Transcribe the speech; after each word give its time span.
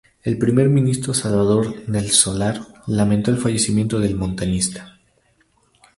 El 0.23 0.39
primer 0.39 0.67
ministro 0.67 1.13
Salvador 1.13 1.85
del 1.85 2.09
Solar 2.09 2.59
lamentó 2.87 3.29
el 3.29 3.37
fallecimiento 3.37 3.99
del 3.99 4.15
montañista. 4.15 4.97